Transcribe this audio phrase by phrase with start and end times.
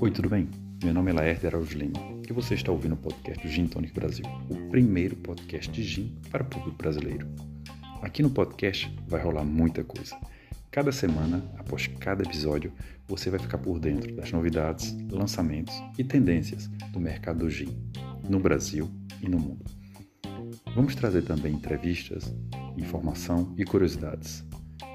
[0.00, 0.48] Oi, tudo bem?
[0.82, 1.92] Meu nome é Laerte Araújo Lima
[2.28, 6.42] e você está ouvindo o podcast Gin Tonic Brasil, o primeiro podcast de gin para
[6.42, 7.28] o público brasileiro.
[8.02, 10.18] Aqui no podcast vai rolar muita coisa.
[10.72, 12.72] Cada semana, após cada episódio,
[13.06, 17.68] você vai ficar por dentro das novidades, lançamentos e tendências do mercado do gin,
[18.28, 18.90] no Brasil
[19.22, 19.64] e no mundo.
[20.74, 22.34] Vamos trazer também entrevistas,
[22.76, 24.44] informação e curiosidades.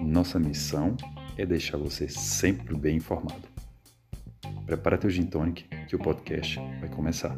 [0.01, 0.95] Nossa missão
[1.37, 3.47] é deixar você sempre bem informado.
[4.65, 7.37] Prepara teu gin tonic que o podcast vai começar.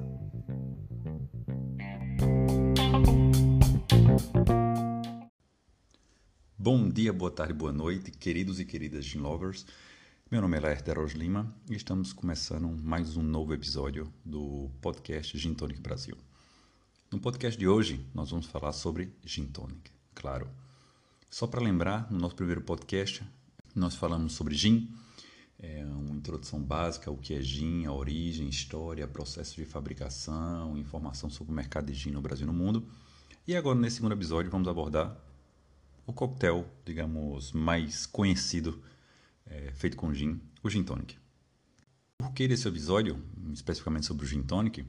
[6.57, 9.65] Bom dia, boa tarde, boa noite, queridos e queridas gin lovers.
[10.29, 15.55] Meu nome é Laerte Lima e estamos começando mais um novo episódio do podcast Gin
[15.55, 16.15] Tonic Brasil.
[17.11, 20.60] No podcast de hoje, nós vamos falar sobre Gin Tonic, claro.
[21.31, 23.23] Só para lembrar, no nosso primeiro podcast,
[23.73, 24.93] nós falamos sobre gin,
[25.57, 31.29] é uma introdução básica o que é gin, a origem, história, processo de fabricação, informação
[31.29, 32.85] sobre o mercado de gin no Brasil e no mundo.
[33.47, 35.17] E agora, nesse segundo episódio, vamos abordar
[36.05, 38.83] o coquetel, digamos, mais conhecido
[39.45, 41.17] é, feito com gin, o gin tonic.
[42.17, 43.23] Por que desse episódio,
[43.53, 44.85] especificamente sobre o gin tonic?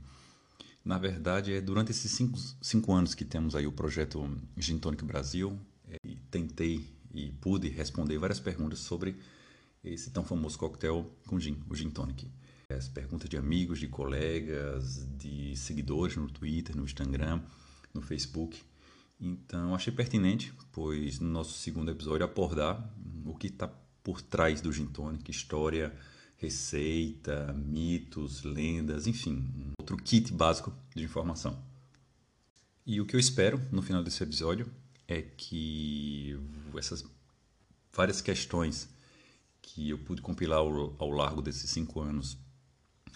[0.85, 5.05] Na verdade, é durante esses cinco, cinco anos que temos aí o projeto Gin Tonic
[5.05, 5.57] Brasil,
[5.93, 9.17] é, tentei e pude responder várias perguntas sobre
[9.85, 12.31] esse tão famoso coquetel com gin, o gin tonic.
[12.71, 17.43] As perguntas de amigos, de colegas, de seguidores no Twitter, no Instagram,
[17.93, 18.63] no Facebook.
[19.21, 22.91] Então, achei pertinente, pois no nosso segundo episódio, abordar
[23.27, 23.69] o que está
[24.03, 25.95] por trás do gin tonic, história,
[26.37, 31.63] receita, mitos, lendas, enfim, um outro kit básico de informação.
[32.85, 34.67] E o que eu espero no final desse episódio
[35.07, 36.39] é que
[36.77, 37.05] essas
[37.93, 38.89] várias questões
[39.61, 42.39] que eu pude compilar ao, ao largo desses cinco anos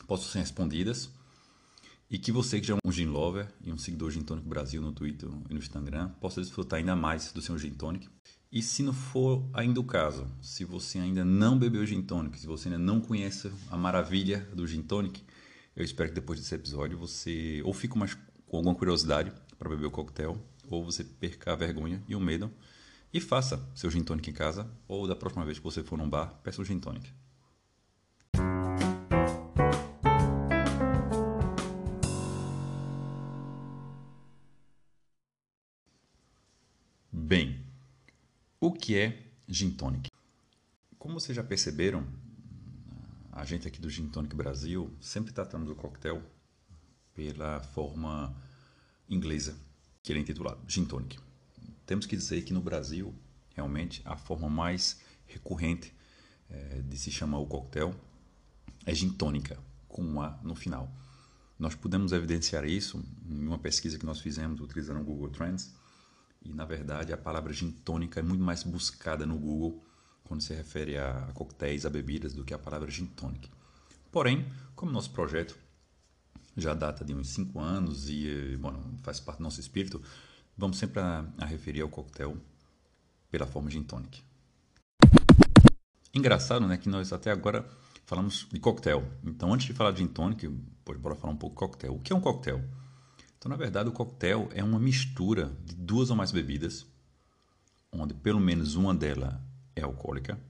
[0.07, 1.11] possam ser respondidas
[2.09, 4.81] e que você que já é um gin lover e um seguidor Gin Tonic Brasil
[4.81, 8.09] no Twitter e no Instagram possa desfrutar ainda mais do seu Gin Tonic.
[8.51, 12.47] E se não for ainda o caso, se você ainda não bebeu Gin Tonic, se
[12.47, 15.23] você ainda não conhece a maravilha do Gin Tonic,
[15.75, 18.15] eu espero que depois desse episódio você ou fique mais
[18.47, 22.53] com alguma curiosidade para beber o coquetel, ou você perca a vergonha e o medo
[23.13, 26.09] e faça seu Gin Tonic em casa, ou da próxima vez que você for num
[26.09, 27.13] bar, peça um Gin Tonic.
[37.11, 37.65] Bem,
[38.61, 40.11] o que é Gin Tonic?
[40.99, 42.07] Como vocês já perceberam,
[43.33, 46.23] a gente aqui do Gin Tonic Brasil sempre tratamos o coquetel
[47.15, 48.37] pela forma
[49.09, 49.59] inglesa,
[50.07, 51.19] que ele é intitulado Gin Tonic.
[51.85, 53.13] Temos que dizer que no Brasil,
[53.57, 55.93] realmente, a forma mais recorrente
[56.49, 57.93] é, de se chamar o coquetel
[58.85, 59.59] é gin tônica,
[59.89, 60.89] com um A no final.
[61.59, 65.75] Nós pudemos evidenciar isso em uma pesquisa que nós fizemos utilizando o Google Trends,
[66.41, 69.83] e na verdade a palavra gin tônica é muito mais buscada no Google
[70.23, 73.51] quando se refere a coquetéis, a bebidas, do que a palavra gin tonic.
[74.13, 74.47] Porém,
[74.77, 75.59] como nosso projeto
[76.57, 80.03] já data de uns 5 anos e bom, faz parte do nosso espírito,
[80.57, 82.37] vamos sempre a, a referir ao coquetel
[83.31, 84.23] pela forma gin tonic.
[86.15, 87.69] Engraçado, né, que nós até agora
[88.07, 89.05] falamos de coquetel.
[89.23, 90.49] Então, antes de falar de gin tonic,
[90.85, 91.95] pode bora falar um pouco de coquetel.
[91.95, 92.65] O que é um coquetel?
[93.37, 96.87] Então, na verdade, o coquetel é uma mistura de duas ou mais bebidas,
[97.93, 99.35] onde pelo menos uma delas
[99.75, 100.41] é alcoólica,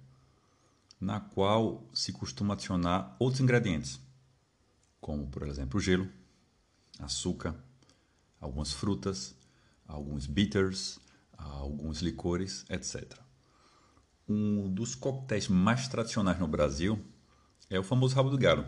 [1.00, 4.00] na qual se costuma adicionar outros ingredientes,
[5.00, 6.08] como por exemplo gelo,
[6.98, 7.54] açúcar,
[8.40, 9.34] algumas frutas,
[9.86, 10.98] alguns bitters,
[11.36, 13.18] alguns licores, etc.
[14.28, 17.00] Um dos coquetéis mais tradicionais no Brasil
[17.70, 18.66] é o famoso rabo do galo,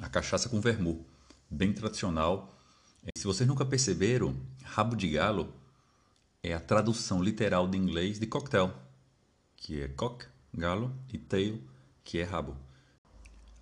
[0.00, 1.04] a cachaça com vermouth,
[1.50, 2.52] bem tradicional.
[3.16, 5.52] Se vocês nunca perceberam, rabo de galo
[6.42, 8.74] é a tradução literal de inglês de coquetel,
[9.56, 11.62] que é cock, galo, e tail,
[12.02, 12.56] que é rabo.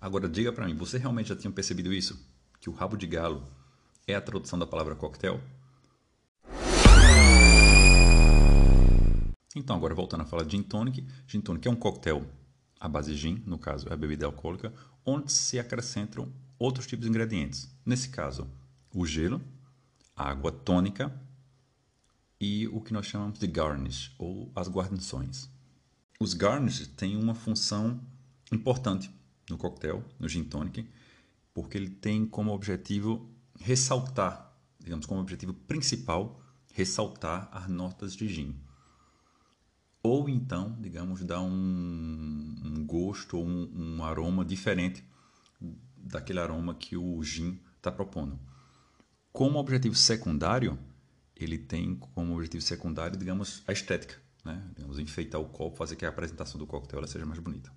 [0.03, 2.19] Agora diga para mim, você realmente já tinha percebido isso?
[2.59, 3.41] Que o rabo de galo
[4.05, 5.39] é a tradução da palavra coquetel?
[9.55, 11.07] Então, agora voltando a falar de gin tonic.
[11.25, 12.27] Gin tonic é um coquetel
[12.81, 14.73] à base de gin, no caso é a bebida alcoólica,
[15.05, 16.29] onde se acrescentam
[16.59, 17.73] outros tipos de ingredientes.
[17.85, 18.45] Nesse caso,
[18.93, 19.41] o gelo,
[20.17, 21.17] a água tônica
[22.41, 25.49] e o que nós chamamos de garnish, ou as guarnições.
[26.19, 28.01] Os garnishes têm uma função
[28.51, 29.09] importante
[29.49, 30.87] no coquetel, no gin tonic,
[31.53, 33.29] porque ele tem como objetivo
[33.59, 36.41] ressaltar, digamos, como objetivo principal,
[36.73, 38.55] ressaltar as notas de gin.
[40.01, 45.03] ou então, digamos, dá um, um gosto ou um, um, aroma diferente
[45.95, 48.37] daquele aroma que o gin está propondo.
[49.31, 50.77] Como objetivo secundário,
[51.35, 54.61] ele tem como objetivo secundário, digamos, a estética, né?
[54.75, 57.71] Digamos, enfeitar o copo, fazer que a apresentação do coquetel seja mais bonita.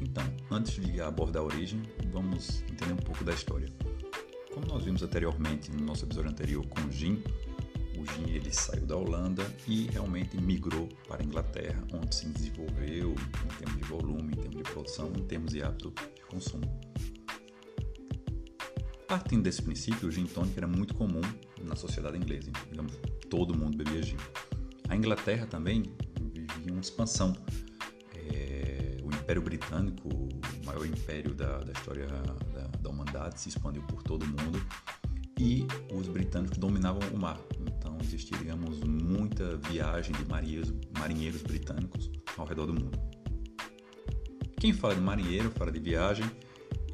[0.00, 3.68] Então, antes de abordar a origem, vamos entender um pouco da história.
[4.52, 7.22] Como nós vimos anteriormente no nosso episódio anterior com o gin,
[7.96, 13.14] o gin ele saiu da Holanda e realmente migrou para a Inglaterra, onde se desenvolveu
[13.44, 16.64] em termos de volume, em termos de produção, em termos de hábito de consumo.
[19.06, 21.20] Partindo desse princípio, o gin tônico era muito comum
[21.62, 22.98] na sociedade inglesa, digamos,
[23.30, 24.16] todo mundo bebia gin.
[24.88, 25.82] A Inglaterra também
[26.34, 27.34] vivia uma expansão.
[29.22, 34.24] Império Britânico, o maior império da, da história da, da humanidade, se expandiu por todo
[34.24, 34.60] o mundo
[35.38, 37.38] e os britânicos dominavam o mar.
[37.60, 42.98] Então existia, digamos, muita viagem de marinheiros, marinheiros britânicos ao redor do mundo.
[44.58, 46.24] Quem fala de marinheiro fala de viagem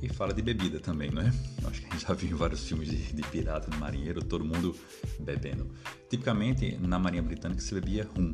[0.03, 1.33] e fala de bebida também, não é?
[1.65, 4.77] Acho que a gente já viu vários filmes de, de pirata, de marinheiro, todo mundo
[5.21, 5.71] bebendo.
[6.09, 8.33] Tipicamente, na Marinha Britânica se bebia rum.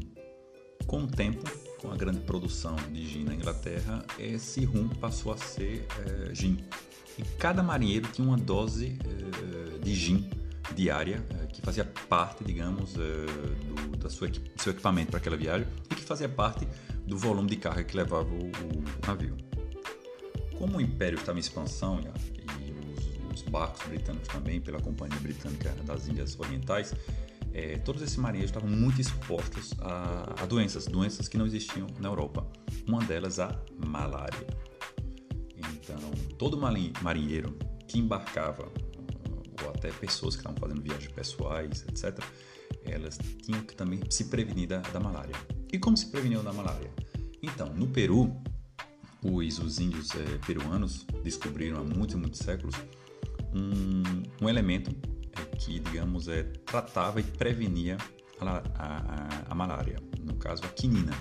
[0.86, 1.42] Com o tempo,
[1.84, 6.56] com a grande produção de gin na Inglaterra, esse rum passou a ser é, gin.
[7.18, 10.30] E cada marinheiro tinha uma dose é, de gin
[10.74, 15.94] diária é, que fazia parte, digamos, do, da sua, seu equipamento para aquela viagem e
[15.94, 16.66] que fazia parte
[17.06, 19.36] do volume de carga que levava o, o navio.
[20.56, 25.70] Como o Império estava em expansão e, os, os, barcos britânicos também, pela Companhia Britânica
[25.84, 26.94] das Índias Orientais,
[27.54, 32.08] é, todos esses marinheiros estavam muito expostos a, a, doenças, doenças que não existiam na
[32.08, 32.44] Europa.
[32.86, 33.56] Uma delas a
[33.86, 34.44] malária.
[35.56, 37.56] Então, todo marinheiro
[37.86, 38.72] que embarcava,
[39.62, 42.18] ou até pessoas que estavam fazendo viagens pessoais, etc.,
[42.84, 45.34] elas tinham que também se prevenir da, da malária.
[45.72, 46.90] E como se preveniu da malária?
[47.40, 48.34] Então, no Peru,
[49.22, 52.74] os, os índios é, peruanos descobriram há muitos e muitos séculos
[53.54, 54.90] um, um elemento
[55.64, 57.96] que, digamos, é, tratava e prevenia
[58.38, 61.12] a, a, a malária, no caso a quinina.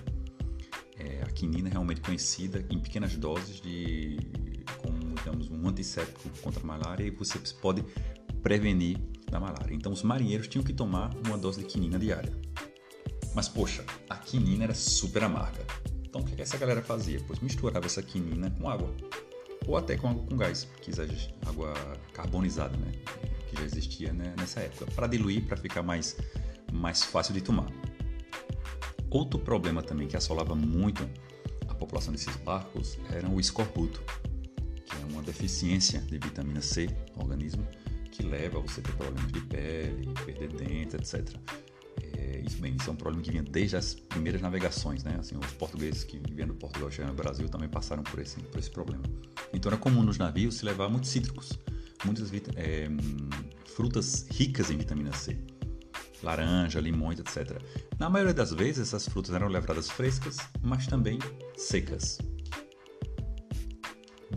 [0.98, 4.18] É, a quinina é realmente conhecida em pequenas doses de,
[4.78, 7.84] como digamos, um antisséptico contra a malária e você pode
[8.42, 8.98] prevenir
[9.32, 9.74] da malária.
[9.74, 12.34] Então os marinheiros tinham que tomar uma dose de quinina diária.
[13.34, 15.66] Mas poxa, a quinina era super amarga.
[16.04, 17.20] Então o que essa galera fazia?
[17.26, 18.94] Pois misturava essa quinina com água.
[19.66, 20.92] Ou até com água com gás, que
[21.48, 21.74] água
[22.12, 22.92] carbonizada, né?
[23.54, 24.34] Que já existia né?
[24.38, 26.18] nessa época, para diluir, para ficar mais,
[26.72, 27.68] mais fácil de tomar.
[29.10, 31.08] Outro problema também que assolava muito
[31.68, 34.02] a população desses barcos era o escorbuto,
[34.86, 37.68] que é uma deficiência de vitamina C no organismo
[38.12, 41.40] que leva a você ter problemas de pele, perder dentes, etc
[42.46, 45.16] isso, bem, isso é um problema que vinha desde as primeiras navegações, né?
[45.20, 48.60] Assim, os portugueses que viviam do Portugal chegando no Brasil também passaram por esse, por
[48.60, 49.04] esse problema.
[49.54, 51.58] Então era comum nos navios se levar muitos cítricos,
[52.06, 52.88] muitas é,
[53.76, 55.38] frutas ricas em vitamina C,
[56.22, 57.62] laranja, limões, etc.
[58.00, 61.20] Na maioria das vezes essas frutas eram levadas frescas, mas também
[61.56, 62.18] secas.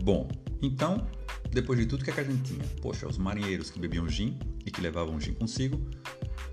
[0.03, 0.27] Bom,
[0.61, 1.07] então,
[1.51, 2.63] depois de tudo, o que, é que a gente tinha?
[2.81, 5.81] Poxa, os marinheiros que bebiam gin e que levavam gin consigo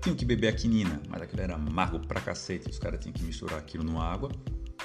[0.01, 3.23] tinham que beber a quinina, mas aquilo era amargo pra cacete, os caras tinham que
[3.23, 4.31] misturar aquilo numa água.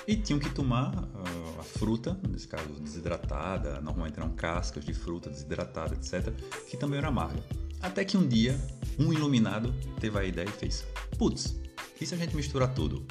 [0.06, 5.94] E tinham que tomar uh, fruta, nesse caso desidratada, normalmente eram cascas de fruta desidratada,
[5.94, 6.32] etc.,
[6.68, 7.42] que também era amarga.
[7.80, 8.58] Até que um dia,
[8.98, 10.84] um iluminado teve a ideia e fez:
[11.18, 11.56] Putz,
[12.00, 13.04] e se a gente misturar tudo?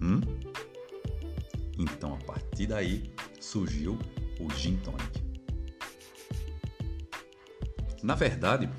[0.00, 0.20] Hum?
[1.78, 3.98] Então, a partir daí, surgiu
[4.40, 5.26] o Gin Tonic.
[8.02, 8.70] Na verdade,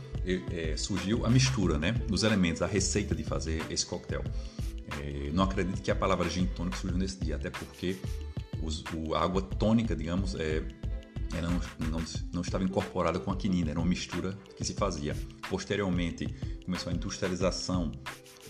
[0.51, 4.23] é, surgiu a mistura né, dos elementos, a receita de fazer esse coquetel.
[5.01, 7.97] É, não acredito que a palavra gin tônico surgiu nesse dia, até porque
[8.61, 10.63] os, o, a água tônica, digamos, é,
[11.35, 15.15] ela não, não, não, estava incorporada com a quinina, era uma mistura que se fazia.
[15.49, 16.27] Posteriormente,
[16.63, 17.91] começou a industrialização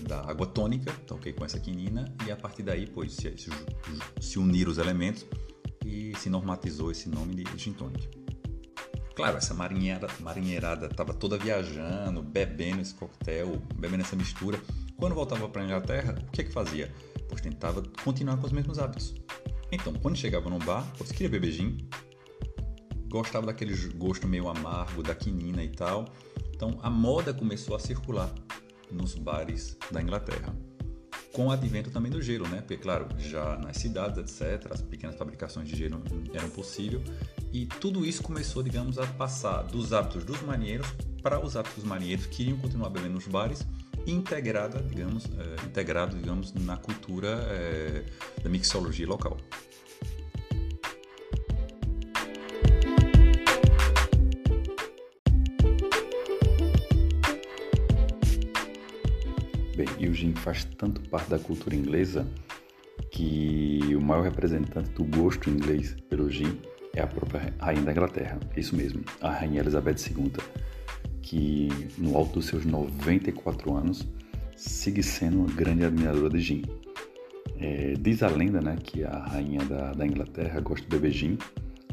[0.02, 3.50] da água tônica, tá okay, com essa quinina, e a partir daí, pois, se, se,
[4.20, 5.26] se uniram os elementos
[5.86, 8.08] e se normatizou esse nome de gin tônica.
[9.16, 14.62] Claro, essa marinheira, marinheirada estava toda viajando, bebendo esse coquetel, bebendo essa mistura.
[14.96, 16.94] Quando voltava para a Inglaterra, o que é que fazia?
[17.28, 19.16] Pois tentava continuar com os mesmos hábitos.
[19.72, 21.78] Então, quando chegava no bar, pois queria beber gin,
[23.10, 26.06] gostava daquele gosto meio amargo da quinina e tal.
[26.56, 28.34] Então, a moda começou a circular
[28.92, 30.56] nos bares da Inglaterra.
[31.38, 32.62] com o advento também do gelo, né?
[32.62, 36.02] Porque, claro, já nas cidades, etc., as pequenas fabricações de gelo
[36.34, 37.04] eram possíveis
[37.54, 40.88] e tudo isso começou, digamos, a passar dos hábitos dos marinheiros
[41.22, 43.64] para os hábitos dos marinheiros que iriam continuar bebendo nos bares,
[44.08, 48.04] integrada, digamos, é, integrado, digamos, na cultura é,
[48.42, 49.38] da mixologia local.
[59.76, 62.26] Bem, e o gin faz tanto parte da cultura inglesa
[63.12, 66.60] que o maior representante do gosto inglês pelo gin
[66.96, 68.40] é a própria rainha da Inglaterra.
[68.56, 70.32] Isso mesmo, a rainha Elizabeth II,
[71.27, 71.67] que
[71.98, 74.07] no alto dos seus 94 anos
[74.55, 76.62] sigue sendo uma grande admiradora de gin.
[77.57, 81.38] É, diz a lenda né, que a rainha da, da, Inglaterra gosta de beber gin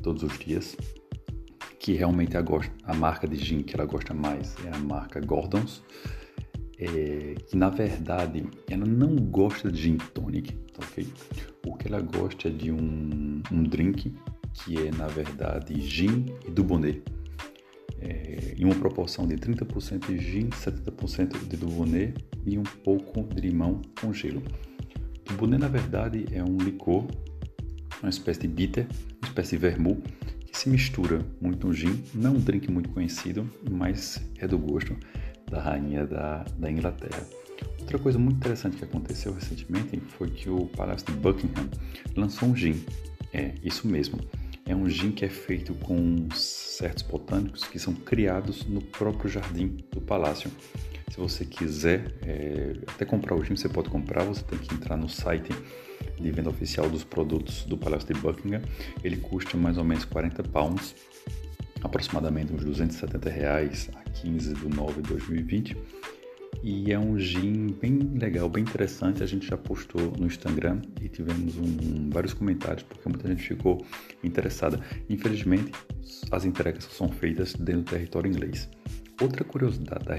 [0.02, 0.76] todos os dias,
[1.80, 2.44] que realmente a,
[2.84, 5.82] a marca de gin que ela gosta mais é a marca Gordon's,
[6.78, 11.08] é, que na verdade ela não gosta de gin tonic, ok?
[11.66, 14.14] O que ela gosta é de um, um drink
[14.52, 17.02] que é na verdade gin e dubonnet,
[18.04, 22.14] é, em uma proporção de 30% de gin, 70% de dubonnet
[22.46, 24.42] e um pouco de limão com gelo.
[25.24, 27.06] Dubonnet na verdade é um licor,
[28.02, 28.86] uma espécie de bitter,
[29.22, 30.02] uma espécie de vermouth
[30.46, 34.96] que se mistura muito no gin, não um drink muito conhecido, mas é do gosto
[35.50, 37.26] da rainha da, da Inglaterra.
[37.80, 41.68] Outra coisa muito interessante que aconteceu recentemente foi que o Palácio de Buckingham
[42.16, 42.84] lançou um gin.
[43.32, 44.18] É, isso mesmo.
[44.66, 49.76] É um gin que é feito com certos botânicos que são criados no próprio jardim
[49.92, 50.50] do palácio.
[51.10, 54.96] Se você quiser é, até comprar o gin, você pode comprar, você tem que entrar
[54.96, 55.50] no site
[56.18, 58.62] de venda oficial dos produtos do Palácio de Buckingham.
[59.02, 60.94] Ele custa mais ou menos 40 pounds
[61.82, 65.76] aproximadamente uns 270 reais a 15 de 9 de 2020.
[66.66, 69.22] E é um gin bem legal, bem interessante.
[69.22, 73.84] A gente já postou no Instagram e tivemos um, vários comentários porque muita gente ficou
[74.22, 74.80] interessada.
[75.10, 75.72] Infelizmente,
[76.32, 78.70] as entregas são feitas dentro do território inglês.
[79.20, 80.16] Outra curiosidade da,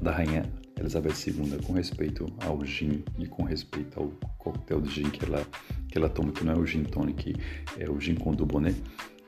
[0.00, 4.08] da rainha Elizabeth II com respeito ao gin e com respeito ao
[4.38, 5.46] coquetel de gin que ela,
[5.90, 7.36] que ela toma, que não é o gin tonic,
[7.76, 8.82] é o gin com dubonnet,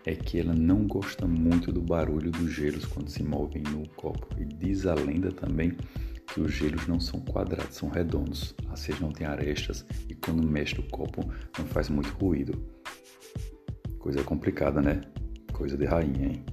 [0.06, 4.26] é que ela não gosta muito do barulho dos gelos quando se movem no copo.
[4.40, 5.76] E diz a lenda também
[6.26, 10.78] que os gelos não são quadrados, são redondos, assim não tem arestas e quando mexe
[10.80, 11.22] o copo
[11.58, 12.64] não faz muito ruído.
[13.98, 15.00] Coisa complicada, né?
[15.52, 16.44] Coisa de rainha, hein?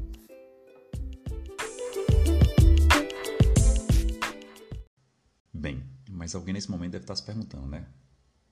[5.53, 7.85] Bem, mas alguém nesse momento deve estar se perguntando, né?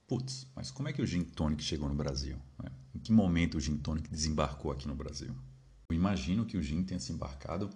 [0.07, 2.35] Putz, mas como é que o gin tonic chegou no Brasil?
[2.63, 2.71] Né?
[2.95, 5.35] Em que momento o gin tonic desembarcou aqui no Brasil?
[5.87, 7.69] Eu imagino que o gin tenha se embarcado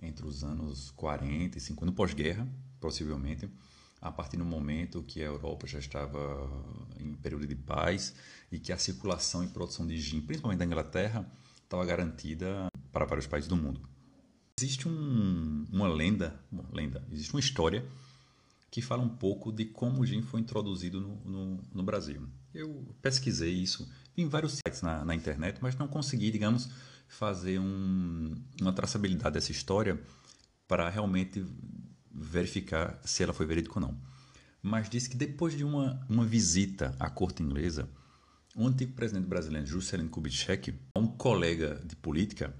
[0.00, 2.48] entre os anos 40 e 50, no pós-guerra,
[2.82, 3.48] possivelmente,
[4.00, 6.18] a partir do momento que a Europa já estava
[6.98, 8.12] em período de paz
[8.50, 11.24] e que a circulação e produção de gin, principalmente da Inglaterra,
[11.62, 13.80] estava garantida para vários países do mundo.
[14.60, 17.86] Existe um, uma lenda, uma lenda, existe uma história
[18.70, 22.26] que fala um pouco de como o gin foi introduzido no, no, no Brasil.
[22.52, 26.68] Eu pesquisei isso em vários sites na, na internet, mas não consegui, digamos,
[27.06, 30.00] fazer um, uma traçabilidade dessa história
[30.66, 31.44] para realmente
[32.14, 33.98] verificar se ela foi verídica ou não.
[34.62, 37.88] Mas disse que depois de uma, uma visita à corte inglesa,
[38.54, 42.54] o antigo presidente brasileiro Juscelino Kubitschek, um colega de política,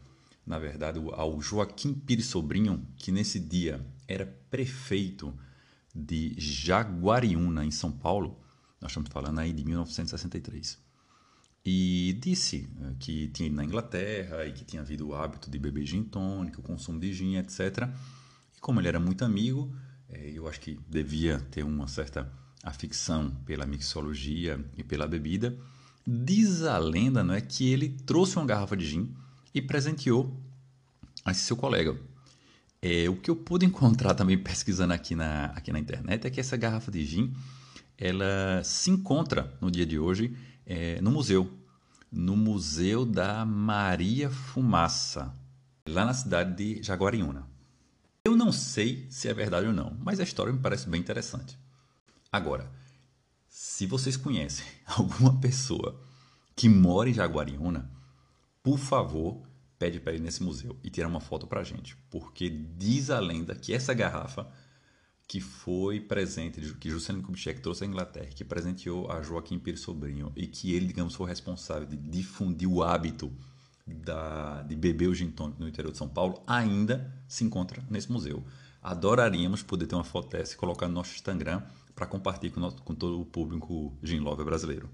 [0.45, 5.33] na verdade, ao Joaquim Pires Sobrinho, que nesse dia era prefeito
[5.95, 8.41] de Jaguariúna, em São Paulo,
[8.81, 10.79] nós estamos falando aí de 1963.
[11.65, 15.59] E disse eh, que tinha ido na Inglaterra e que tinha havido o hábito de
[15.59, 17.89] beber gin tônico, o consumo de gin, etc.
[18.63, 19.75] Como ele era muito amigo,
[20.09, 25.59] eh, eu acho que devia ter uma certa afição pela mixologia e pela bebida.
[26.07, 29.13] Diz a lenda não é, que ele trouxe uma garrafa de gin
[29.53, 30.41] e presenteou
[31.25, 31.97] a seu colega,
[32.81, 36.39] é, o que eu pude encontrar também pesquisando aqui na, aqui na internet é que
[36.39, 37.35] essa garrafa de gin
[37.99, 41.51] ela se encontra no dia de hoje é, no museu,
[42.13, 45.35] no Museu da Maria Fumaça,
[45.89, 47.52] lá na cidade de Jaguariúna.
[48.25, 51.59] Eu não sei se é verdade ou não, mas a história me parece bem interessante.
[52.31, 52.71] Agora,
[53.49, 56.01] se vocês conhecem alguma pessoa
[56.55, 57.91] que mora em Jaguariúna,
[58.63, 59.43] por favor,
[59.77, 63.19] pede para ir nesse museu e tirar uma foto para a gente, porque diz a
[63.19, 64.49] lenda que essa garrafa
[65.27, 70.33] que foi presente, que Juscelino Kubitschek trouxe à Inglaterra, que presenteou a Joaquim Pires Sobrinho
[70.37, 73.33] e que ele, digamos, foi responsável de difundir o hábito
[73.87, 78.11] da, de beber o gin tônico no interior de São Paulo, ainda se encontra nesse
[78.11, 78.45] museu.
[78.83, 81.63] Adoraríamos poder ter uma foto dessa e colocar no nosso Instagram
[81.95, 84.89] para compartilhar com, nosso, com todo o público gin lover brasileiro.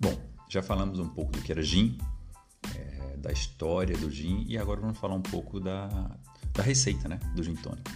[0.00, 1.98] Bom, já falamos um pouco do que era gin,
[2.74, 6.16] é, da história do gin e agora vamos falar um pouco da,
[6.54, 7.90] da receita né, do gin tonic.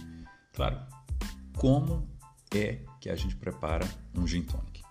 [0.53, 0.77] Claro,
[1.57, 2.07] como
[2.53, 4.83] é que a gente prepara um gin tonic?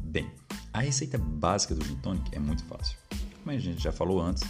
[0.00, 0.30] Bem,
[0.72, 2.98] a receita básica do gin tonic é muito fácil.
[3.42, 4.42] Como a gente já falou antes,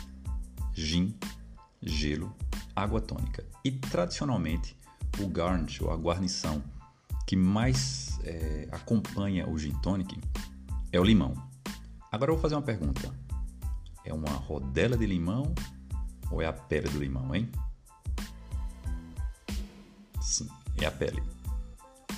[0.73, 1.15] gin,
[1.83, 2.35] gelo,
[2.75, 3.45] água tônica.
[3.65, 4.77] E tradicionalmente,
[5.19, 6.63] o garnish ou a guarnição
[7.27, 10.21] que mais é, acompanha o gin tonic
[10.93, 11.35] é o limão.
[12.13, 13.13] Agora eu vou fazer uma pergunta.
[14.05, 15.53] É uma rodela de limão
[16.31, 17.51] ou é a pele do limão, hein?
[20.21, 20.49] Sim,
[20.81, 21.23] é a pele.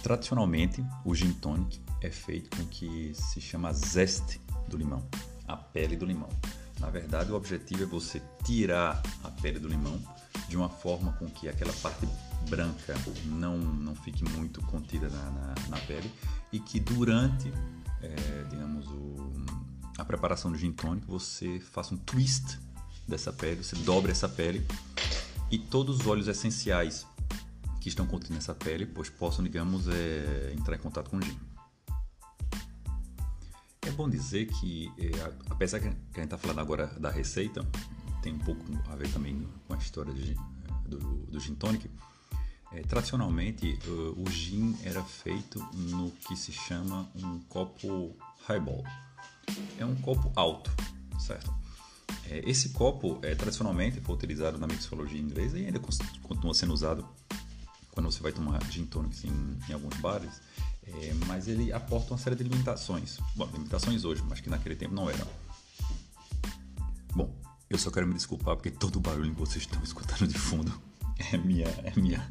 [0.03, 5.07] Tradicionalmente, o gin tonic é feito com o que se chama zeste do limão,
[5.47, 6.29] a pele do limão.
[6.81, 10.01] Na verdade, o objetivo é você tirar a pele do limão
[10.49, 12.09] de uma forma com que aquela parte
[12.49, 12.95] branca
[13.27, 16.11] não, não fique muito contida na, na, na pele
[16.53, 17.53] e que durante,
[18.01, 19.17] é, digamos, o,
[19.99, 22.59] a preparação do gin tonic você faça um twist
[23.09, 24.65] dessa pele, você dobre essa pele
[25.51, 27.07] e todos os óleos essenciais
[27.81, 31.39] que estão contidos nessa pele, pois possam, digamos, é, entrar em contato com o gin.
[33.83, 37.67] É bom dizer que, é, apesar que a gente está falando agora da receita,
[38.23, 40.37] tem um pouco a ver também com a história de,
[40.87, 41.89] do, do gin tonic,
[42.73, 48.15] é, tradicionalmente o, o gin era feito no que se chama um copo
[48.47, 48.85] highball.
[49.79, 50.71] É um copo alto,
[51.19, 51.51] certo?
[52.31, 55.81] É, esse copo, é, tradicionalmente, foi utilizado na mixologia inglesa e ainda
[56.23, 57.09] continua sendo usado
[57.91, 60.41] quando você vai tomar gin tonic em, em alguns bares,
[60.87, 63.19] é, mas ele aporta uma série de limitações.
[63.35, 65.27] Bom, limitações hoje, mas que naquele tempo não eram.
[67.15, 67.35] Bom,
[67.69, 70.73] eu só quero me desculpar porque todo o barulho que vocês estão escutando de fundo
[71.33, 72.31] é minha, é minha,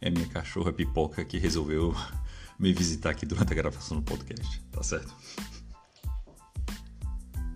[0.00, 1.94] é minha cachorra pipoca que resolveu
[2.58, 5.14] me visitar aqui durante a gravação do podcast, tá certo?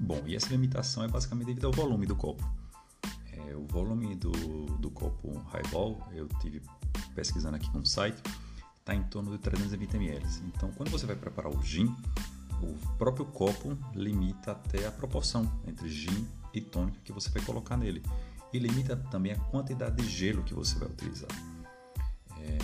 [0.02, 2.44] Bom, e essa limitação é basicamente devido ao volume do copo.
[3.32, 4.32] É, o volume do,
[4.78, 6.60] do copo Highball, eu tive
[7.14, 8.20] pesquisando aqui no site,
[8.80, 10.26] está em torno de 320 ml.
[10.46, 11.86] Então, quando você vai preparar o gin,
[12.60, 17.76] o próprio copo limita até a proporção entre gin e tônica que você vai colocar
[17.76, 18.02] nele.
[18.52, 21.30] E limita também a quantidade de gelo que você vai utilizar.
[22.40, 22.58] É,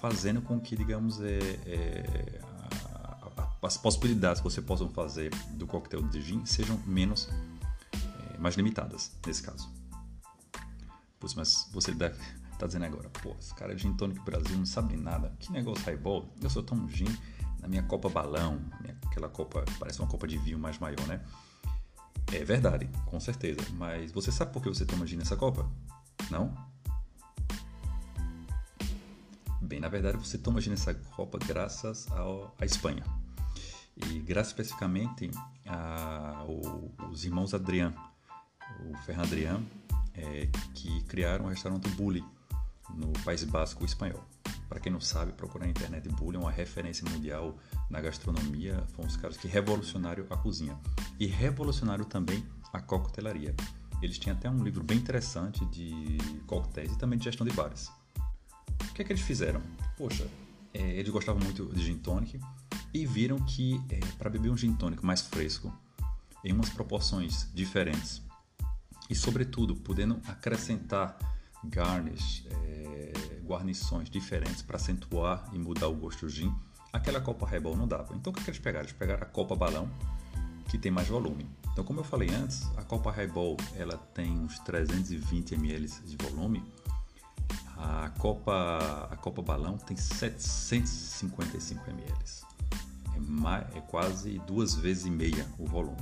[0.00, 2.40] fazendo com que, digamos, é, é
[3.62, 7.28] as possibilidades que você possa fazer do coquetel de gin sejam menos,
[8.34, 9.72] é, mais limitadas nesse caso.
[11.20, 14.56] Pois, mas você deve estar tá dizendo agora, pô, esse cara é gin tônico Brasil
[14.56, 15.32] não sabe nada.
[15.38, 16.28] Que negócio highball?
[16.42, 17.06] Eu só tomo gin
[17.60, 21.24] na minha copa balão, minha, aquela copa, parece uma copa de vinho mais maior, né?
[22.32, 23.60] É verdade, com certeza.
[23.74, 25.70] Mas você sabe por que você toma gin nessa copa?
[26.28, 26.52] Não?
[29.60, 33.04] Bem, na verdade você toma gin nessa copa graças ao, à Espanha
[33.96, 35.30] e graças especificamente
[35.66, 37.94] aos irmãos Adrian,
[38.86, 39.62] o Ferran Adrian,
[40.14, 42.24] é, que criaram o restaurante Bully
[42.94, 44.24] no País Basco espanhol.
[44.68, 47.58] Para quem não sabe, procurar na internet Bully é uma referência mundial
[47.90, 50.78] na gastronomia, foram os caras que revolucionaram a cozinha
[51.18, 53.54] e revolucionaram também a coquetelaria.
[54.00, 57.90] Eles tinham até um livro bem interessante de coquetéis e também de gestão de bares.
[58.90, 59.62] O que é que eles fizeram?
[59.96, 60.26] Poxa,
[60.74, 62.40] é, eles gostavam muito de gin tonic
[62.92, 65.72] e viram que é, para beber um gin tônico mais fresco,
[66.44, 68.22] em umas proporções diferentes
[69.08, 71.16] e, sobretudo, podendo acrescentar
[71.64, 73.12] garnish, é,
[73.44, 76.52] guarnições diferentes para acentuar e mudar o gosto do gin,
[76.92, 78.14] aquela copa highball não dava.
[78.16, 78.84] Então, o que, que eles pegaram?
[78.84, 79.88] Eles pegaram a copa balão,
[80.68, 81.48] que tem mais volume.
[81.72, 86.62] Então, como eu falei antes, a copa highball ela tem uns 320 ml de volume.
[87.76, 92.51] A copa, a copa balão tem 755 ml
[93.74, 96.00] é quase duas vezes e meia o volume.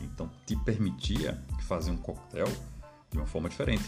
[0.00, 2.48] Então te permitia fazer um coquetel
[3.10, 3.84] de uma forma diferente,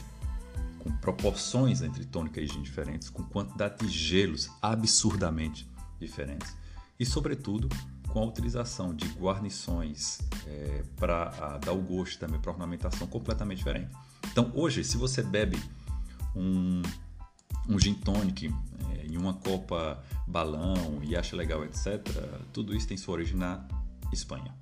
[0.78, 6.56] com proporções entre tônica e gin diferentes, com quantidade de gelos absurdamente diferentes
[6.98, 7.68] e, sobretudo,
[8.08, 13.90] com a utilização de guarnições é, para dar o gosto também para ornamentação completamente diferente.
[14.30, 15.60] Então, hoje, se você bebe
[16.34, 16.82] um,
[17.68, 18.52] um gin tonic
[18.90, 22.02] é, em uma copa balão e acha legal, etc.,
[22.52, 23.66] tudo isso tem sua origem na
[24.12, 24.54] Espanha.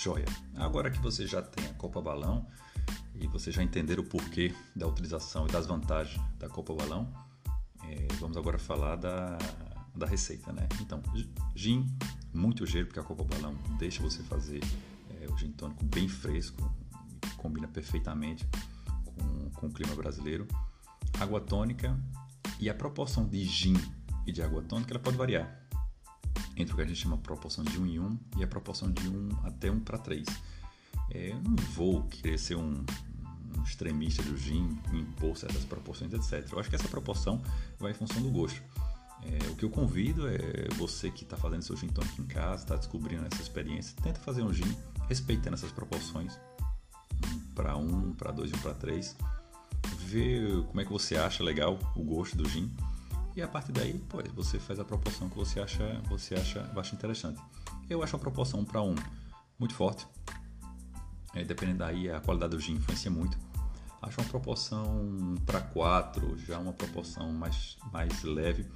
[0.00, 0.24] Joia.
[0.56, 2.46] Agora que você já tem a Copa Balão,
[3.20, 7.12] e você já entender o porquê da utilização e das vantagens da Copa Balão,
[7.84, 9.38] é, vamos agora falar da,
[9.94, 10.66] da receita, né?
[10.80, 11.02] Então,
[11.54, 11.86] gin,
[12.32, 14.60] muito gelo, porque a Copa Balão deixa você fazer
[15.20, 16.72] é, o gin tônico bem fresco,
[17.36, 18.48] combina perfeitamente
[19.04, 20.48] com, com o clima brasileiro.
[21.18, 21.98] Água tônica
[22.58, 23.76] e a proporção de gin
[24.26, 25.60] e de água tônica ela pode variar
[26.56, 29.08] entre o que a gente chama proporção de 1 em 1 e a proporção de
[29.08, 30.26] 1 até 1 para 3.
[31.10, 32.84] É, eu não vou querer ser um,
[33.58, 36.46] um extremista do gin, impor certas proporções, etc.
[36.52, 37.42] Eu acho que essa proporção
[37.78, 38.60] vai em função do gosto.
[39.22, 42.62] É, o que eu convido é você que está fazendo seu gin tônico em casa,
[42.62, 44.76] está descobrindo essa experiência, tenta fazer um gin
[45.08, 46.38] respeitando essas proporções,
[47.54, 49.16] para 1, para 2 e 1 para 3.
[50.06, 52.70] Ver como é que você acha legal o gosto do gin
[53.36, 56.96] e a partir daí, pô, você faz a proporção que você acha, você acha bastante
[56.96, 57.40] interessante.
[57.88, 58.94] Eu acho a proporção 1 para 1
[59.58, 60.06] muito forte.
[61.34, 63.38] É, dependendo daí, a qualidade do gin influencia muito.
[64.02, 68.66] Acho uma proporção para 4, já uma proporção mais, mais leve.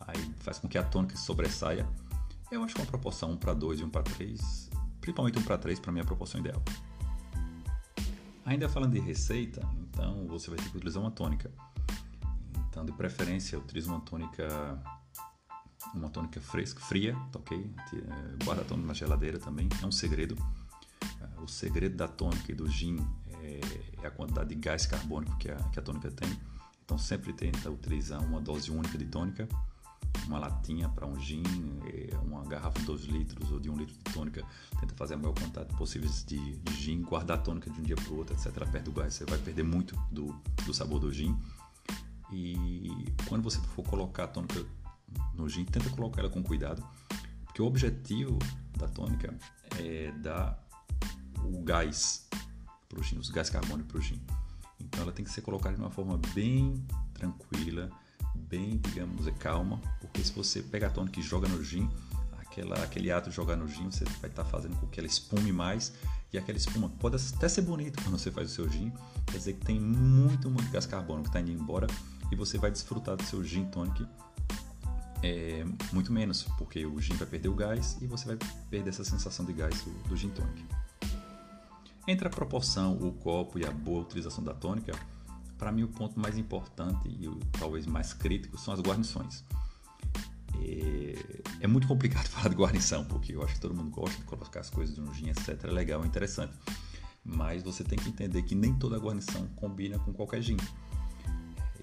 [0.00, 1.86] Aí faz com que a tônica sobressaia.
[2.50, 5.78] Eu acho uma proporção 1 para 2 e 1 para 3, principalmente 1 para 3
[5.78, 6.62] para mim é a proporção ideal.
[8.44, 11.50] Ainda falando de receita, então você vai ter que utilizar uma tônica.
[12.68, 14.46] Então, de preferência, utilize uma tônica
[15.94, 17.70] uma tônica fresca, fria, tá ok?
[17.92, 20.36] Eh, guarda a tônica na geladeira também, é um segredo.
[21.44, 23.06] O segredo da tônica e do gin
[23.42, 23.60] é,
[24.02, 26.34] é a quantidade de gás carbônico que a, que a tônica tem.
[26.82, 29.46] Então sempre tenta utilizar uma dose única de tônica,
[30.26, 31.42] uma latinha para um gin,
[31.86, 34.42] eh, uma garrafa de 2 litros ou de 1 um litro de tônica.
[34.80, 37.96] Tenta fazer a maior quantidade possível de, de gin, guardar a tônica de um dia
[37.96, 38.66] para o outro, etc.
[38.70, 41.36] Perto do gás, você vai perder muito do, do sabor do gin.
[42.32, 44.64] E quando você for colocar a tônica
[45.34, 46.82] no gin, tenta colocar ela com cuidado,
[47.44, 48.38] porque o objetivo
[48.78, 49.34] da tônica
[49.78, 50.63] é dar
[51.44, 52.26] o gás
[52.88, 54.20] para o gin, os gás carbônicos para o gin.
[54.80, 57.90] Então ela tem que ser colocada de uma forma bem tranquila,
[58.34, 61.88] bem, digamos, calma, porque se você pega a tônica e joga no gin,
[62.38, 65.06] aquela, aquele ato de jogar no gin, você vai estar tá fazendo com que ela
[65.06, 65.92] espume mais
[66.32, 68.92] e aquela espuma pode até ser bonita quando você faz o seu gin,
[69.26, 71.86] quer dizer que tem muito, muito gás carbônico que está indo embora
[72.30, 74.06] e você vai desfrutar do seu gin tonic
[75.24, 79.04] é, muito menos, porque o gin vai perder o gás e você vai perder essa
[79.04, 80.62] sensação de gás do, do gin tonic.
[82.06, 84.92] Entre a proporção, o copo e a boa utilização da tônica,
[85.56, 89.44] para mim o ponto mais importante e o, talvez mais crítico são as guarnições.
[90.60, 94.24] É, é, muito complicado falar de guarnição, porque eu acho que todo mundo gosta de
[94.24, 95.64] colocar as coisas no gin, etc.
[95.64, 96.52] É legal, é interessante.
[97.24, 100.58] Mas você tem que entender que nem toda guarnição combina com qualquer gin.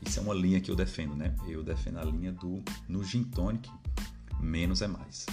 [0.05, 1.35] Isso é uma linha que eu defendo, né?
[1.47, 3.69] Eu defendo a linha do no gin tonic,
[4.39, 5.25] menos é mais.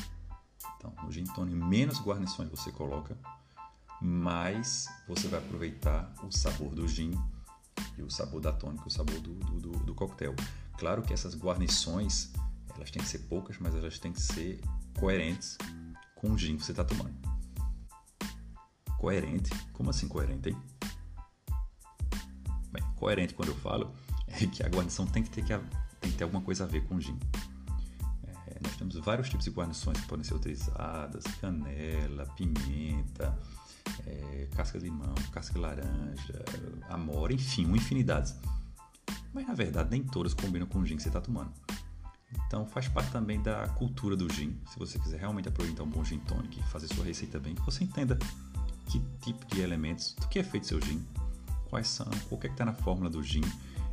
[0.76, 3.16] Então, no gin tonic, menos guarnições você coloca,
[4.00, 7.12] mais você vai aproveitar o sabor do gin
[7.96, 10.34] e o sabor da tônica, o sabor do, do, do, do coquetel.
[10.78, 12.32] Claro que essas guarnições,
[12.74, 14.60] elas têm que ser poucas, mas elas têm que ser
[14.98, 15.58] coerentes
[16.14, 17.16] com o gin que você está tomando.
[18.98, 19.50] Coerente?
[19.72, 20.56] Como assim coerente, hein?
[22.72, 23.94] Bem, coerente quando eu falo
[24.26, 25.56] é que a guarnição tem que ter, que,
[26.00, 27.18] tem que ter alguma coisa a ver com o gin.
[28.46, 33.38] É, nós temos vários tipos de guarnições que podem ser utilizadas: canela, pimenta,
[34.06, 36.44] é, casca de limão, casca de laranja,
[36.88, 38.34] amora, enfim, uma infinidade.
[39.32, 41.52] Mas na verdade nem todas combinam com o gin que você está tomando.
[42.46, 44.58] Então faz parte também da cultura do gin.
[44.72, 47.62] Se você quiser realmente aproveitar um bom gin tonic e fazer sua receita bem, que
[47.62, 48.18] você entenda
[48.86, 51.04] que tipo de elementos, do que é feito seu gin,
[51.68, 53.42] quais são, o que é que está na fórmula do gin,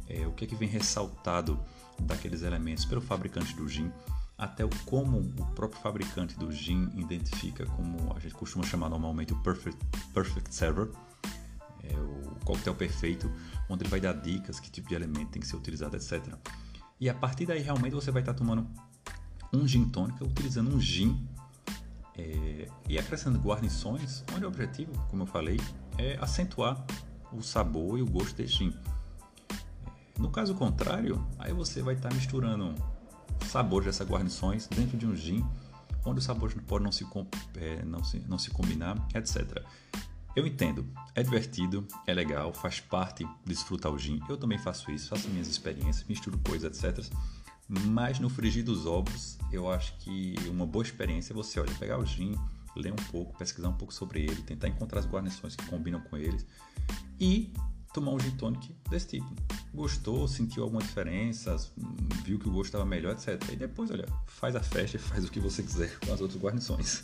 [0.08, 1.60] é, o que é que vem ressaltado
[2.00, 3.92] daqueles elementos pelo fabricante do gin,
[4.38, 9.34] até o como o próprio fabricante do gin identifica como a gente costuma chamar normalmente
[9.34, 9.80] o perfect,
[10.14, 10.90] perfect server,
[11.84, 13.32] é o coquetel perfeito,
[13.70, 16.36] onde ele vai dar dicas que tipo de elemento tem que ser utilizado, etc.
[17.00, 18.68] E a partir daí realmente você vai estar tomando
[19.54, 21.28] um gin tônica utilizando um gin
[22.18, 25.60] é, e acrescentando guarnições, onde o objetivo, como eu falei,
[25.98, 26.86] é acentuar
[27.32, 28.74] o sabor e o gosto desse gin.
[30.18, 32.74] No caso contrário, aí você vai estar misturando
[33.48, 35.46] sabores dessas guarnições dentro de um gin,
[36.06, 37.06] onde os sabores podem não se,
[37.56, 39.64] é, não se, não se combinar, etc.
[40.36, 44.20] Eu entendo, é divertido, é legal, faz parte de desfrutar o gin.
[44.28, 47.06] Eu também faço isso, faço minhas experiências, misturo coisas, etc.
[47.68, 51.98] Mas no frigir dos ovos, eu acho que uma boa experiência é você olha, pegar
[51.98, 52.36] o gin,
[52.76, 56.18] ler um pouco, pesquisar um pouco sobre ele, tentar encontrar as guarnições que combinam com
[56.18, 56.46] eles
[57.20, 57.54] e
[57.94, 59.34] tomar um gin tonic desse tipo.
[59.76, 61.56] Gostou, sentiu alguma diferença,
[62.24, 63.52] viu que o gosto estava melhor, etc.
[63.52, 66.42] E depois, olha, faz a festa e faz o que você quiser com as outras
[66.42, 67.04] guarnições.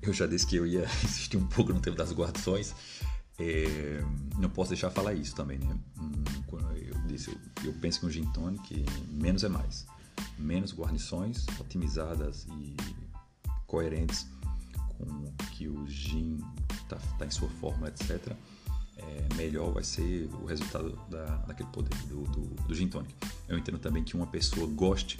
[0.00, 2.74] eu já disse que eu ia insistir um pouco no tema das guarnições.
[3.38, 4.00] É,
[4.38, 5.76] não posso deixar falar isso também, né?
[5.98, 6.24] Hum,
[6.76, 9.86] eu disse, eu, eu penso que um gin tonic menos é mais.
[10.38, 12.76] Menos guarnições otimizadas e
[13.66, 14.26] coerentes
[14.96, 16.38] com que o gin
[16.82, 18.34] está tá em sua forma, etc.
[18.96, 23.14] É, melhor vai ser o resultado da, daquele poder do, do, do gin tonic.
[23.48, 25.18] Eu entendo também que uma pessoa goste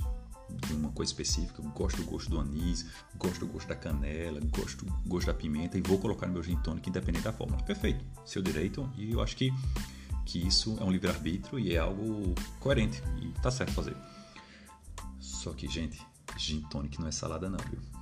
[0.49, 2.87] de uma coisa específica, gosto do gosto do anis,
[3.17, 6.43] gosto do gosto da canela, gosto do gosto da pimenta e vou colocar no meu
[6.43, 7.63] gin tonic independente da fórmula.
[7.63, 9.53] Perfeito, seu direito e eu acho que,
[10.25, 13.97] que isso é um livre-arbítrio e é algo coerente e tá certo fazer.
[15.19, 16.01] Só que, gente,
[16.37, 17.96] gin tonic não é salada não, viu?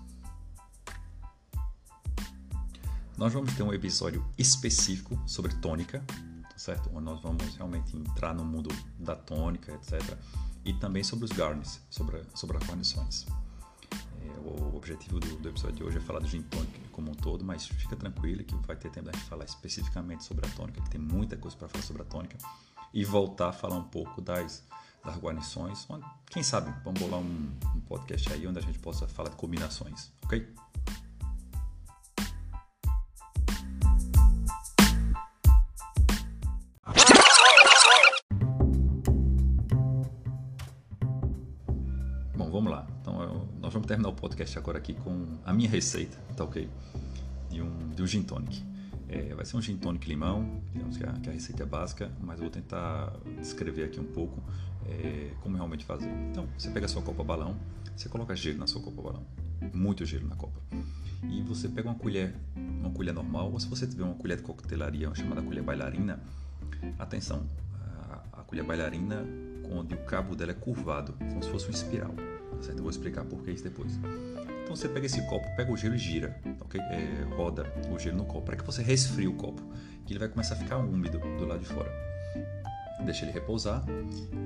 [3.17, 6.91] Nós vamos ter um episódio específico sobre tônica, tá certo?
[6.93, 10.17] Onde nós vamos realmente entrar no mundo da tônica, etc
[10.65, 13.27] e também sobre os garnish, sobre, sobre as guarnições.
[14.23, 17.15] É, o objetivo do, do, episódio de hoje é falar do gin tônica como um
[17.15, 20.91] todo, mas fica tranquilo que vai ter tempo de falar especificamente sobre a tônica, que
[20.91, 22.39] tem muita coisa para falar sobre a tônica,
[22.93, 24.65] e voltar a falar um pouco das,
[25.05, 25.87] das guarnições.
[26.27, 30.11] Quem sabe, vamos bolar um, um podcast aí onde a gente possa falar de combinações,
[30.23, 30.49] ok?
[43.85, 46.69] Vamos terminar o podcast agora aqui com a minha receita, tá ok?
[47.51, 48.65] De um, de um gin tonic.
[49.09, 52.11] É, vai ser um gin tonic limão, digamos que a, que a receita é básica,
[52.21, 54.43] mas eu vou tentar descrever aqui um pouco
[54.87, 56.09] é, como realmente fazer.
[56.31, 57.57] Então, você pega a sua copa balão,
[57.95, 59.27] você coloca gelo na sua copa balão,
[59.75, 60.59] muito gelo na copa.
[61.29, 64.45] E você pega uma colher, uma colher normal, ou se você tiver uma colher de
[64.45, 66.21] coquetelaria chamada colher bailarina,
[66.99, 69.27] atenção, a, a colher bailarina,
[69.71, 72.15] onde o cabo dela é curvado, como se fosse uma espiral
[72.63, 72.79] certo?
[72.79, 73.99] Eu vou explicar por que isso depois.
[74.63, 76.81] Então você pega esse copo, pega o gelo e gira, ok?
[76.81, 79.63] É, roda o gelo no copo para que você resfrie o copo,
[80.07, 81.91] que ele vai começar a ficar úmido do lado de fora.
[83.05, 83.85] Deixa ele repousar,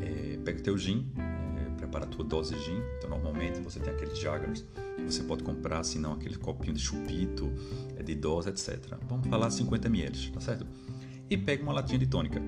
[0.03, 2.83] é, pega o teu gin, é, prepara a tua dose de gin.
[2.99, 4.65] Então normalmente você tem aqueles jaggers
[4.97, 7.53] que você pode comprar, se não aquele copinho de chupito,
[7.97, 8.97] é de dose, etc.
[9.09, 10.67] Vamos falar 50 ml, tá certo?
[11.31, 12.43] E pega uma latinha de tônica.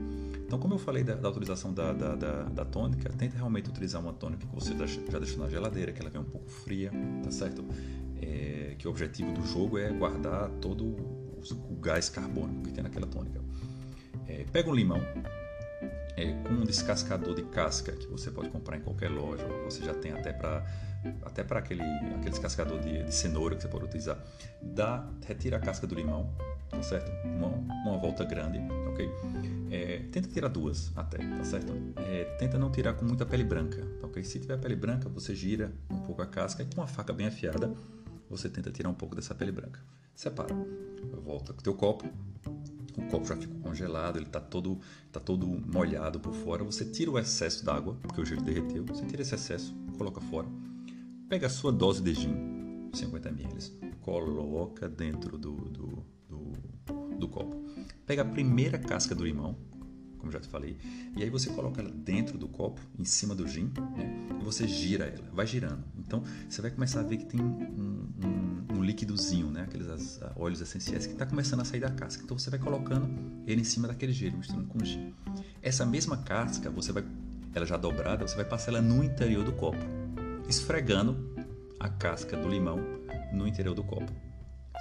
[0.50, 4.02] Então, como eu falei da, da utilização da, da, da, da, tônica, tenta realmente utilizar
[4.02, 4.74] uma tônica que você
[5.08, 6.90] já deixou na geladeira, que ela vem um pouco fria,
[7.22, 7.64] tá certo?
[8.20, 12.82] É, que o objetivo do jogo é guardar todo o, o gás carbônico que tem
[12.82, 13.40] naquela tônica.
[14.26, 15.00] É, pega um limão,
[16.16, 19.94] é, com um descascador de casca que você pode comprar em qualquer loja, você já
[19.94, 20.66] tem até para
[21.22, 24.18] até para aquele, aquele descascador de, de, cenoura que você pode utilizar.
[24.60, 26.34] Dá, retira a casca do limão,
[26.68, 27.08] tá certo?
[27.24, 28.58] Uma, uma volta grande,
[28.88, 29.08] ok?
[29.70, 31.72] É, tenta tirar duas até, tá certo?
[31.96, 34.22] É, tenta não tirar com muita pele branca, tá ok?
[34.24, 37.26] Se tiver pele branca, você gira um pouco a casca e com uma faca bem
[37.26, 37.72] afiada,
[38.28, 39.80] você tenta tirar um pouco dessa pele branca.
[40.14, 40.54] Separa.
[41.24, 42.06] Volta com o teu copo.
[42.98, 44.80] O copo já ficou congelado, ele está todo,
[45.12, 46.64] tá todo molhado por fora.
[46.64, 48.84] Você tira o excesso d'água, porque o gelo derreteu.
[48.86, 50.48] Você tira esse excesso, coloca fora.
[51.28, 57.59] Pega a sua dose de gin, 50 ml, coloca dentro do, do do, do copo.
[58.10, 59.56] Pega a primeira casca do limão,
[60.18, 60.76] como já te falei,
[61.16, 64.26] e aí você coloca ela dentro do copo, em cima do gin, né?
[64.40, 65.84] e você gira ela, vai girando.
[65.96, 69.62] Então você vai começar a ver que tem um, um, um líquidozinho, né?
[69.62, 72.24] aqueles as, óleos essenciais que está começando a sair da casca.
[72.24, 73.08] Então você vai colocando
[73.46, 75.14] ele em cima daquele gelo, misturando com gin.
[75.62, 77.04] Essa mesma casca, você vai,
[77.54, 79.78] ela já dobrada, você vai passar ela no interior do copo,
[80.48, 81.32] esfregando
[81.78, 82.80] a casca do limão
[83.32, 84.12] no interior do copo,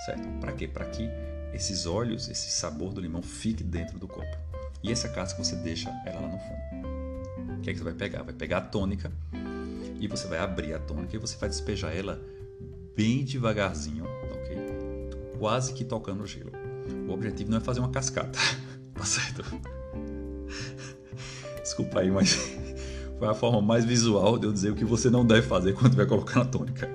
[0.08, 0.28] certo?
[0.40, 0.68] Para quê?
[0.68, 1.08] Para que
[1.54, 4.38] esses óleos, esse sabor do limão fique dentro do copo.
[4.84, 7.58] E essa casca você deixa ela lá no fundo.
[7.58, 8.24] O que é que você vai pegar?
[8.24, 9.12] Vai pegar a tônica
[10.00, 12.22] e você vai abrir a tônica e você vai despejar ela
[12.96, 14.58] bem devagarzinho, ok?
[15.38, 16.52] Quase que tocando o gelo.
[17.08, 18.40] O objetivo não é fazer uma cascata,
[18.94, 19.44] tá certo?
[21.62, 22.34] Desculpa aí, mas
[23.20, 25.96] foi a forma mais visual de eu dizer o que você não deve fazer quando
[25.96, 26.90] vai colocar na tônica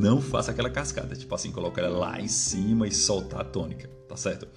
[0.00, 3.86] não faça aquela cascada, tipo assim, coloca ela lá em cima e soltar a tônica,
[4.08, 4.48] tá certo?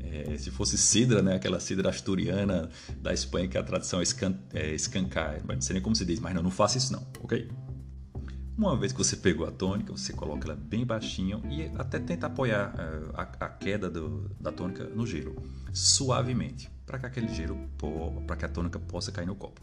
[0.00, 2.68] É, se fosse cidra, né, aquela cidra asturiana
[3.00, 6.20] da Espanha, que a tradição é, escan é escancar, não sei nem como se diz,
[6.20, 7.48] mas não, não faça isso não, ok?
[8.56, 12.26] Uma vez que você pegou a tônica, você coloca ela bem baixinho e até tenta
[12.26, 17.58] apoiar uh, a, a, queda do, da tônica no gelo, suavemente, para que aquele gelo,
[18.26, 19.60] para que a tônica possa cair no copo.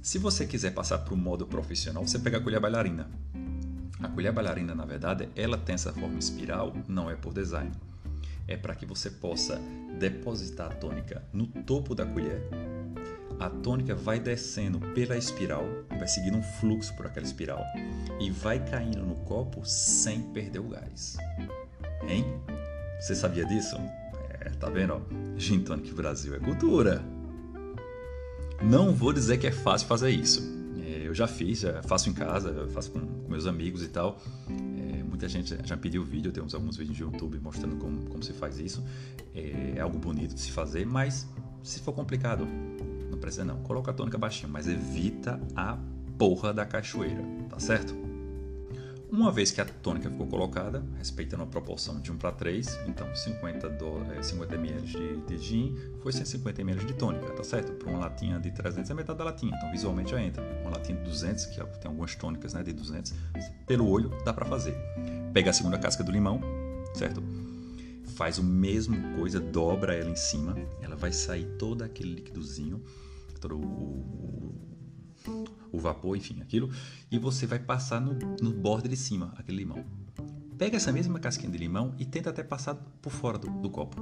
[0.00, 3.08] Se você quiser passar para o modo profissional, você pega a colher bailarina.
[4.00, 7.70] A colher bailarina, na verdade, ela tem essa forma espiral, não é por design.
[8.46, 9.60] É para que você possa
[9.98, 12.42] depositar a tônica no topo da colher.
[13.38, 17.64] A tônica vai descendo pela espiral, vai seguindo um fluxo por aquela espiral
[18.20, 21.16] e vai caindo no copo sem perder o gás.
[22.08, 22.24] Hein?
[23.00, 23.76] Você sabia disso?
[24.40, 25.02] É, tá vendo?
[25.36, 27.02] Gin Tonic Brasil é cultura.
[28.62, 30.63] Não vou dizer que é fácil fazer isso.
[31.14, 34.20] É, eu já fiz, já faço em casa, faço com, com meus amigos e tal.
[34.48, 38.32] É, muita gente já pediu vídeo, temos alguns vídeos no YouTube mostrando como, como se
[38.32, 38.84] faz isso.
[39.32, 41.28] É, é algo bonito de se fazer, mas
[41.62, 42.46] se for complicado,
[43.10, 43.62] não precisa não.
[43.62, 45.78] Coloca a tônica baixinho, mas evita a
[46.18, 48.03] porra da cachoeira, tá certo?
[49.14, 53.14] Uma vez que a tônica ficou colocada, respeitando a proporção de 1 para 3, então
[53.14, 57.70] 50, do, 50 ml de, de gin foi 150 ml de tônica, tá certo?
[57.74, 60.42] Para uma latinha de 300 é metade da latinha, então visualmente já entra.
[60.62, 63.14] Uma latinha de 200, que tem algumas tônicas né, de 200,
[63.68, 64.76] pelo olho dá para fazer.
[65.32, 66.40] Pega a segunda casca do limão,
[66.92, 67.22] certo?
[68.16, 72.82] Faz o mesmo coisa, dobra ela em cima, ela vai sair todo aquele líquidozinho,
[73.40, 74.73] todo o, o
[75.84, 76.70] vapor, enfim, aquilo,
[77.10, 79.84] e você vai passar no, no borda de cima aquele limão.
[80.56, 83.96] Pega essa mesma casquinha de limão e tenta até passar por fora do, do copo.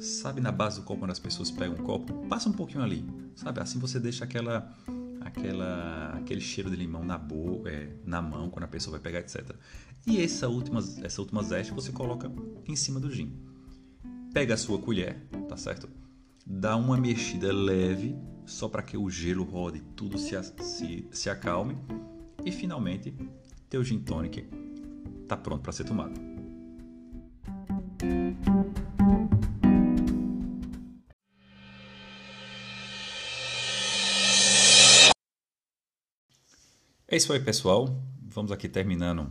[0.00, 2.12] Sabe na base do copo quando as pessoas pegam um copo?
[2.26, 3.60] Passa um pouquinho ali, sabe?
[3.60, 4.72] Assim você deixa aquela
[5.20, 9.20] aquela aquele cheiro de limão na boca, é, na mão quando a pessoa vai pegar,
[9.20, 9.54] etc.
[10.04, 12.30] E essa última essa última zeste você coloca
[12.66, 13.32] em cima do gin.
[14.34, 15.88] Pega a sua colher, tá certo?
[16.44, 21.76] Dá uma mexida leve só para que o gelo rode, tudo se, se, se acalme
[22.44, 23.14] e finalmente
[23.68, 24.46] teu gin tonic
[25.22, 26.32] está pronto para ser tomado.
[37.12, 37.94] É isso aí, pessoal.
[38.22, 39.30] Vamos aqui terminando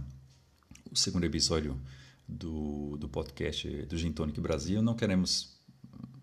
[0.92, 1.82] o segundo episódio
[2.28, 4.84] do, do podcast do Gin Tonic Brasil.
[4.84, 5.60] Não queremos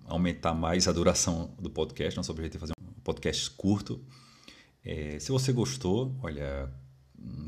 [0.07, 2.17] aumentar mais a duração do podcast.
[2.17, 2.78] Nosso objetivo é fazer
[3.09, 4.05] podcast curto.
[4.85, 6.71] É, se você gostou, olha,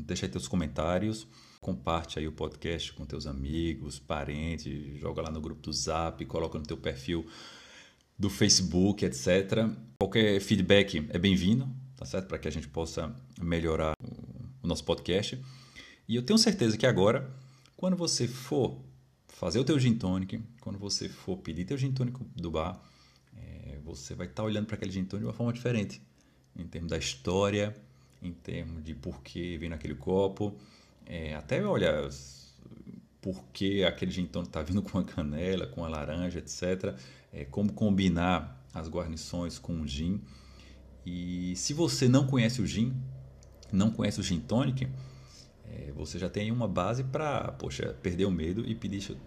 [0.07, 1.27] deixa aí teus comentários,
[1.59, 6.57] comparte aí o podcast com teus amigos, parentes, joga lá no grupo do Zap, coloca
[6.57, 7.27] no teu perfil
[8.17, 9.69] do Facebook, etc.
[9.99, 12.27] Qualquer feedback é bem-vindo, tá certo?
[12.27, 13.93] Para que a gente possa melhorar
[14.63, 15.39] o nosso podcast.
[16.07, 17.31] E eu tenho certeza que agora,
[17.77, 18.81] quando você for
[19.27, 19.95] fazer o teu gin
[20.59, 22.81] quando você for pedir teu gin tonic do bar,
[23.81, 26.01] você vai estar tá olhando para aquele gin tônico de uma forma diferente,
[26.55, 27.75] em termos da história,
[28.21, 30.55] em termos de por que vem naquele copo,
[31.05, 32.07] é, até olha
[33.21, 36.95] por que aquele gin tônico está vindo com a canela, com a laranja, etc.
[37.33, 40.21] É, como combinar as guarnições com o gin.
[41.05, 42.93] E se você não conhece o gin,
[43.71, 44.87] não conhece o gin tonic,
[45.65, 49.17] é, você já tem uma base para, poxa, perder o medo e pedir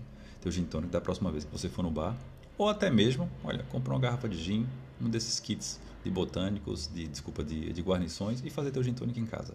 [0.40, 2.16] teu gin tonic da próxima vez que você for no bar
[2.56, 4.66] ou até mesmo, olha, comprar uma garrafa de gin,
[5.00, 9.18] um desses kits de botânicos, de desculpa, de, de guarnições e fazer teu gin tônico
[9.18, 9.54] em casa.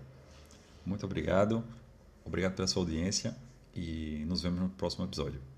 [0.86, 1.64] Muito obrigado,
[2.26, 3.36] obrigado pela sua audiência
[3.76, 5.49] e nos vemos no próximo episódio.